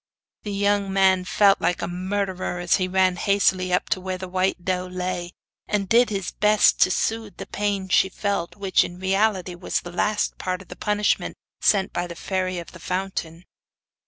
[0.41, 4.27] The young man felt like a murderer as he ran hastily up to where the
[4.27, 5.33] white doe lay,
[5.67, 9.91] and did his best to soothe the pain she felt, which, in reality, was the
[9.91, 13.43] last part of the punishment sent by the Fairy of the Fountain.